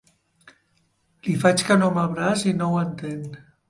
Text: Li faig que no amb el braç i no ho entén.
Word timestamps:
Li 1.29 1.37
faig 1.45 1.63
que 1.69 1.79
no 1.83 1.93
amb 1.93 2.03
el 2.07 2.11
braç 2.19 2.51
i 2.55 2.59
no 2.61 2.75
ho 2.75 2.85
entén. 2.91 3.27